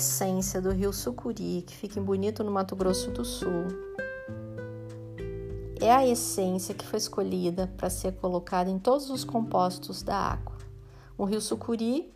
essência 0.00 0.62
do 0.62 0.70
rio 0.70 0.94
Sucuri, 0.94 1.62
que 1.66 1.76
fica 1.76 2.00
em 2.00 2.02
Bonito, 2.02 2.42
no 2.42 2.50
Mato 2.50 2.74
Grosso 2.74 3.10
do 3.10 3.22
Sul, 3.22 3.66
é 5.78 5.92
a 5.92 6.06
essência 6.06 6.74
que 6.74 6.86
foi 6.86 6.98
escolhida 6.98 7.70
para 7.76 7.90
ser 7.90 8.12
colocada 8.12 8.70
em 8.70 8.78
todos 8.78 9.10
os 9.10 9.24
compostos 9.24 10.02
da 10.02 10.16
água. 10.16 10.56
O 11.18 11.24
rio 11.24 11.40
Sucuri 11.40 12.10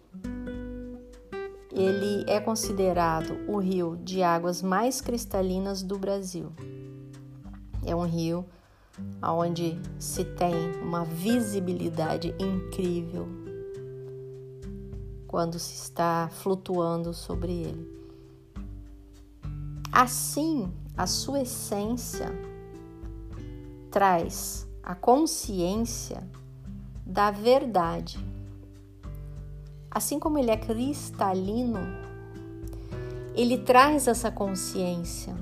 ele 1.70 2.24
é 2.26 2.40
considerado 2.40 3.36
o 3.46 3.58
rio 3.58 3.98
de 4.02 4.22
águas 4.22 4.62
mais 4.62 5.02
cristalinas 5.02 5.82
do 5.82 5.98
Brasil. 5.98 6.52
É 7.84 7.94
um 7.94 8.06
rio 8.06 8.46
onde 9.22 9.78
se 9.98 10.24
tem 10.24 10.54
uma 10.80 11.04
visibilidade 11.04 12.34
incrível 12.38 13.43
quando 15.34 15.58
se 15.58 15.74
está 15.74 16.30
flutuando 16.30 17.12
sobre 17.12 17.50
ele. 17.50 17.90
Assim, 19.90 20.72
a 20.96 21.08
sua 21.08 21.40
essência 21.40 22.30
traz 23.90 24.64
a 24.80 24.94
consciência 24.94 26.22
da 27.04 27.32
verdade. 27.32 28.24
Assim 29.90 30.20
como 30.20 30.38
ele 30.38 30.52
é 30.52 30.56
cristalino, 30.56 31.80
ele 33.34 33.58
traz 33.58 34.06
essa 34.06 34.30
consciência 34.30 35.34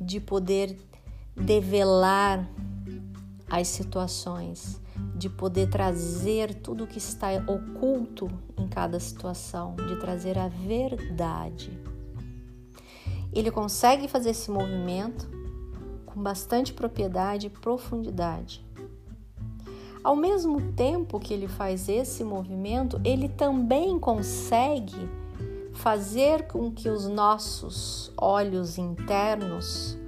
de 0.00 0.20
poder 0.20 0.74
develar 1.36 2.48
as 3.50 3.68
situações, 3.68 4.80
de 5.14 5.28
poder 5.28 5.68
trazer 5.68 6.54
tudo 6.54 6.86
que 6.86 6.98
está 6.98 7.28
oculto 7.46 8.28
em 8.56 8.68
cada 8.68 9.00
situação, 9.00 9.74
de 9.74 9.96
trazer 9.96 10.38
a 10.38 10.48
verdade. 10.48 11.70
Ele 13.32 13.50
consegue 13.50 14.08
fazer 14.08 14.30
esse 14.30 14.50
movimento 14.50 15.28
com 16.04 16.22
bastante 16.22 16.72
propriedade 16.72 17.48
e 17.48 17.50
profundidade. 17.50 18.64
Ao 20.02 20.14
mesmo 20.14 20.72
tempo 20.72 21.18
que 21.18 21.34
ele 21.34 21.48
faz 21.48 21.88
esse 21.88 22.22
movimento, 22.22 23.00
ele 23.04 23.28
também 23.28 23.98
consegue 23.98 25.08
fazer 25.74 26.46
com 26.46 26.70
que 26.70 26.88
os 26.88 27.06
nossos 27.06 28.12
olhos 28.16 28.78
internos 28.78 29.98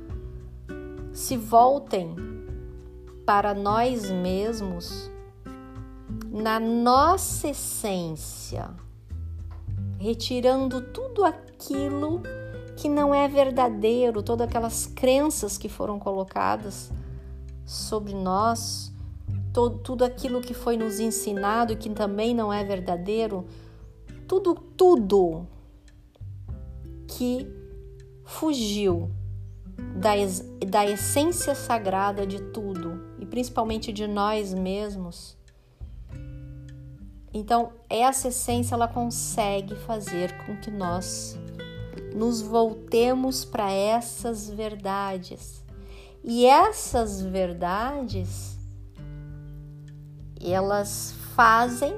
se 1.12 1.36
voltem 1.36 2.14
para 3.28 3.52
nós 3.52 4.10
mesmos 4.10 5.10
na 6.32 6.58
nossa 6.58 7.48
essência, 7.48 8.70
retirando 9.98 10.80
tudo 10.80 11.26
aquilo 11.26 12.22
que 12.74 12.88
não 12.88 13.14
é 13.14 13.28
verdadeiro, 13.28 14.22
todas 14.22 14.48
aquelas 14.48 14.86
crenças 14.86 15.58
que 15.58 15.68
foram 15.68 15.98
colocadas 15.98 16.90
sobre 17.66 18.14
nós, 18.14 18.90
todo, 19.52 19.76
tudo 19.80 20.06
aquilo 20.06 20.40
que 20.40 20.54
foi 20.54 20.78
nos 20.78 20.98
ensinado 20.98 21.74
e 21.74 21.76
que 21.76 21.90
também 21.90 22.34
não 22.34 22.50
é 22.50 22.64
verdadeiro, 22.64 23.44
tudo, 24.26 24.54
tudo 24.54 25.46
que 27.06 27.46
fugiu 28.24 29.10
da, 29.96 30.12
da 30.66 30.86
essência 30.86 31.54
sagrada 31.54 32.26
de 32.26 32.40
tudo 32.40 32.97
principalmente 33.38 33.92
de 33.92 34.08
nós 34.08 34.52
mesmos. 34.52 35.36
Então, 37.32 37.70
essa 37.88 38.26
essência 38.26 38.74
ela 38.74 38.88
consegue 38.88 39.76
fazer 39.76 40.36
com 40.44 40.56
que 40.56 40.72
nós 40.72 41.38
nos 42.16 42.42
voltemos 42.42 43.44
para 43.44 43.70
essas 43.70 44.50
verdades. 44.50 45.64
E 46.24 46.46
essas 46.46 47.22
verdades 47.22 48.58
elas 50.40 51.14
fazem 51.36 51.96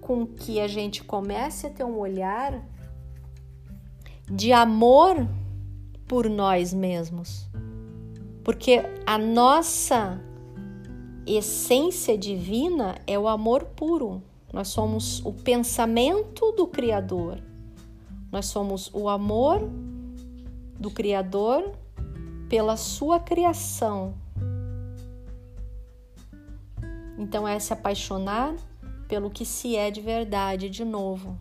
com 0.00 0.24
que 0.24 0.60
a 0.60 0.68
gente 0.68 1.02
comece 1.02 1.66
a 1.66 1.70
ter 1.70 1.82
um 1.82 1.98
olhar 1.98 2.64
de 4.30 4.52
amor 4.52 5.16
por 6.06 6.30
nós 6.30 6.72
mesmos. 6.72 7.50
Porque 8.44 8.84
a 9.04 9.18
nossa 9.18 10.22
essência 11.26 12.16
divina 12.16 12.96
é 13.06 13.18
o 13.18 13.26
amor 13.26 13.64
puro. 13.64 14.22
Nós 14.52 14.68
somos 14.68 15.24
o 15.24 15.32
pensamento 15.32 16.52
do 16.52 16.68
Criador. 16.68 17.42
Nós 18.30 18.46
somos 18.46 18.88
o 18.94 19.08
amor 19.08 19.68
do 20.78 20.90
Criador 20.90 21.72
pela 22.48 22.76
sua 22.76 23.18
criação. 23.18 24.14
Então 27.18 27.46
é 27.46 27.58
se 27.58 27.72
apaixonar 27.72 28.54
pelo 29.08 29.30
que 29.30 29.44
se 29.44 29.74
é 29.74 29.90
de 29.90 30.00
verdade 30.00 30.70
de 30.70 30.84
novo. 30.84 31.36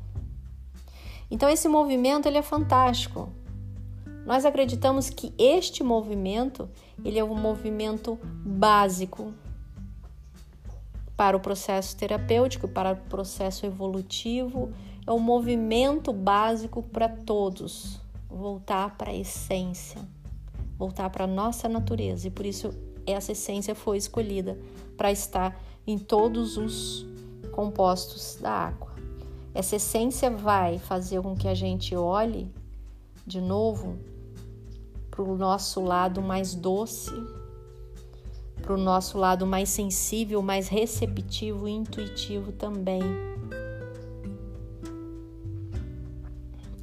Então 1.29 1.47
esse 1.47 1.67
movimento 1.67 2.27
ele 2.27 2.39
é 2.39 2.41
fantástico. 2.41 3.29
Nós 4.25 4.45
acreditamos 4.45 5.11
que 5.11 5.31
este 5.37 5.83
movimento, 5.83 6.67
ele 7.03 7.19
é 7.19 7.23
um 7.23 7.35
movimento 7.35 8.17
básico 8.43 9.31
para 11.15 11.35
o 11.35 11.39
processo 11.39 11.95
terapêutico, 11.95 12.67
para 12.67 12.93
o 12.93 12.95
processo 12.95 13.65
evolutivo, 13.65 14.71
é 15.07 15.11
um 15.11 15.19
movimento 15.19 16.11
básico 16.11 16.83
para 16.83 17.07
todos. 17.07 17.99
Voltar 18.29 18.97
para 18.97 19.11
a 19.11 19.15
essência, 19.15 20.01
voltar 20.77 21.09
para 21.09 21.23
a 21.23 21.27
nossa 21.27 21.69
natureza. 21.69 22.27
E 22.27 22.31
por 22.31 22.45
isso 22.45 22.73
essa 23.05 23.31
essência 23.31 23.73
foi 23.73 23.97
escolhida 23.97 24.57
para 24.97 25.11
estar 25.11 25.57
em 25.87 25.97
todos 25.97 26.57
os 26.57 27.05
compostos 27.51 28.37
da 28.41 28.51
água. 28.51 28.93
Essa 29.53 29.77
essência 29.77 30.29
vai 30.29 30.79
fazer 30.79 31.21
com 31.21 31.35
que 31.35 31.47
a 31.47 31.53
gente 31.53 31.95
olhe 31.95 32.51
de 33.25 33.39
novo 33.39 33.97
para 35.09 35.23
o 35.23 35.37
nosso 35.37 35.81
lado 35.81 36.21
mais 36.21 36.53
doce, 36.53 37.11
para 38.65 38.73
o 38.73 38.77
nosso 38.77 39.19
lado 39.19 39.45
mais 39.45 39.69
sensível, 39.69 40.41
mais 40.41 40.67
receptivo 40.67 41.67
e 41.67 41.71
intuitivo 41.71 42.51
também. 42.51 43.03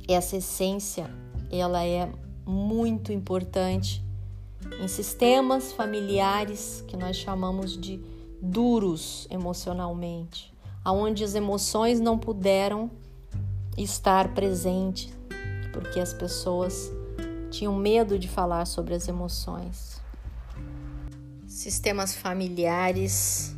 Essa 0.07 0.37
essência, 0.37 1.11
ela 1.51 1.85
é 1.85 2.09
muito 2.47 3.13
importante 3.13 4.05
em 4.81 4.87
sistemas 4.87 5.73
familiares 5.73 6.85
que 6.87 6.97
nós 6.97 7.17
chamamos 7.17 7.77
de 7.77 8.01
duros 8.41 9.27
emocionalmente, 9.29 10.55
aonde 10.85 11.25
as 11.25 11.35
emoções 11.35 11.99
não 11.99 12.17
puderam 12.17 12.91
estar 13.77 14.33
presentes, 14.35 15.13
porque 15.73 15.99
as 15.99 16.13
pessoas 16.13 16.93
tinham 17.51 17.75
medo 17.75 18.19
de 18.19 18.29
falar 18.29 18.67
sobre 18.67 18.95
as 18.95 19.09
emoções. 19.09 20.02
Sistemas 21.53 22.15
familiares 22.15 23.55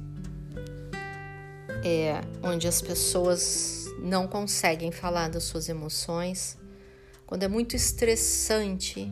é, 1.85 2.21
onde 2.43 2.67
as 2.67 2.83
pessoas 2.83 3.87
não 4.01 4.27
conseguem 4.27 4.91
falar 4.91 5.31
das 5.31 5.45
suas 5.45 5.69
emoções, 5.69 6.59
quando 7.25 7.45
é 7.45 7.49
muito 7.49 7.77
estressante 7.77 9.11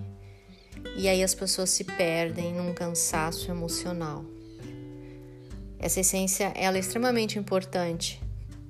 e 0.97 1.09
aí 1.09 1.23
as 1.23 1.33
pessoas 1.33 1.71
se 1.71 1.85
perdem 1.85 2.53
num 2.55 2.75
cansaço 2.75 3.49
emocional. 3.53 4.25
Essa 5.79 6.01
essência 6.01 6.53
ela 6.57 6.77
é 6.77 6.81
extremamente 6.81 7.39
importante 7.39 8.21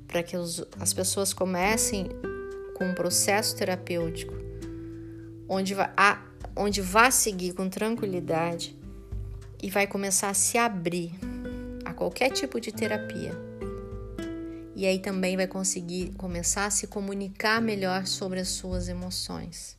para 0.07 0.23
que 0.23 0.37
os, 0.37 0.63
as 0.79 0.93
pessoas 0.93 1.33
comecem 1.33 2.11
com 2.77 2.85
um 2.85 2.95
processo 2.95 3.57
terapêutico 3.57 4.35
onde 5.49 5.75
a, 5.75 6.23
onde 6.55 6.83
vá 6.83 7.11
seguir 7.11 7.55
com 7.55 7.67
tranquilidade 7.71 8.82
e 9.63 9.71
vai 9.71 9.87
começar 9.87 10.29
a 10.29 10.35
se 10.35 10.59
abrir 10.59 11.13
a 11.85 11.95
qualquer 11.95 12.31
tipo 12.31 12.61
de 12.61 12.73
terapia. 12.73 13.33
E 14.75 14.85
aí 14.85 14.99
também 14.99 15.37
vai 15.37 15.47
conseguir 15.47 16.13
começar 16.15 16.67
a 16.67 16.71
se 16.71 16.89
comunicar 16.89 17.63
melhor 17.63 18.07
sobre 18.07 18.41
as 18.41 18.49
suas 18.49 18.89
emoções. 18.89 19.79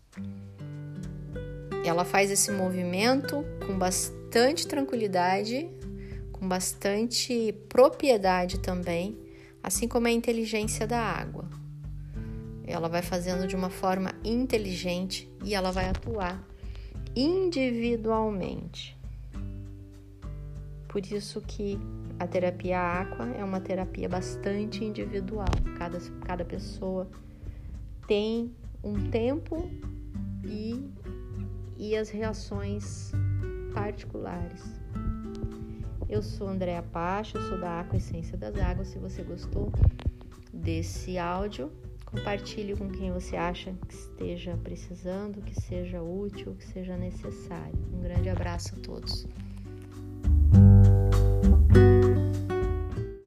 Ela 1.84 2.06
faz 2.06 2.32
esse 2.32 2.50
movimento 2.52 3.44
com 3.68 3.78
bastante 3.78 4.66
tranquilidade, 4.66 5.70
com 6.32 6.48
bastante 6.48 7.54
propriedade 7.68 8.60
também, 8.60 9.20
assim 9.62 9.88
como 9.88 10.08
a 10.08 10.12
inteligência 10.12 10.88
da 10.88 11.00
água. 11.00 11.50
Ela 12.66 12.88
vai 12.88 13.02
fazendo 13.02 13.46
de 13.46 13.56
uma 13.58 13.70
forma 13.70 14.14
inteligente 14.24 15.30
e 15.44 15.54
ela 15.54 15.72
vai 15.72 15.90
atuar 15.90 16.42
individualmente. 17.14 18.98
Por 20.94 21.04
isso 21.12 21.42
que 21.42 21.80
a 22.19 22.28
terapia 22.28 22.80
aqua 22.80 23.25
é 23.30 23.44
uma 23.44 23.60
terapia 23.60 24.07
bastante 24.07 24.86
individual. 24.86 25.48
Cada, 25.75 25.98
cada 26.24 26.45
pessoa 26.45 27.10
tem 28.07 28.54
um 28.84 29.10
tempo 29.10 29.72
e, 30.45 30.88
e 31.80 31.98
as 31.98 32.12
reações 32.12 33.12
particulares. 33.74 34.62
Eu 36.07 36.22
sou 36.22 36.48
Andréa 36.48 36.84
Pacho, 36.84 37.42
sou 37.50 37.60
da 37.60 37.80
Aqua 37.80 37.98
Essência 37.98 38.38
das 38.38 38.56
Águas. 38.57 38.89
Se 38.89 39.00
você 39.00 39.24
gostou 39.24 39.72
desse 40.54 41.18
áudio, 41.18 41.72
compartilhe 42.06 42.75
com 42.78 42.88
quem 42.89 43.12
você 43.12 43.36
acha 43.36 43.74
que 43.88 43.96
esteja 43.96 44.56
precisando, 44.63 45.42
que 45.42 45.60
seja 45.60 46.04
útil, 46.04 46.54
que 46.54 46.66
seja 46.68 46.96
necessário. 46.96 47.74
Um 47.92 48.01
grande 48.01 48.30
abraço 48.30 48.75
a 48.75 48.80
todos. 48.80 49.25